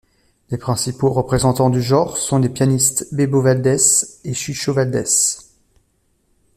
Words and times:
Les 0.49 0.57
principaux 0.57 1.11
représentants 1.11 1.69
du 1.69 1.79
genre 1.79 2.17
sont 2.17 2.39
les 2.39 2.49
pianistes 2.49 3.13
Bebo 3.13 3.39
Valdés 3.43 3.77
et 4.23 4.33
Chucho 4.33 4.73
Valdés. 4.73 5.37